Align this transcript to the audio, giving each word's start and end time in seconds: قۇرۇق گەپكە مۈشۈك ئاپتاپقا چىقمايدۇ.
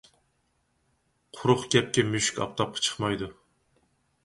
قۇرۇق 1.41 1.67
گەپكە 1.77 2.05
مۈشۈك 2.15 2.41
ئاپتاپقا 2.41 2.85
چىقمايدۇ. 2.89 3.31